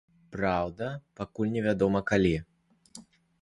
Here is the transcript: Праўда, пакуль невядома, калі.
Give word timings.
Праўда, 0.35 0.87
пакуль 1.19 1.51
невядома, 1.57 2.01
калі. 2.13 2.33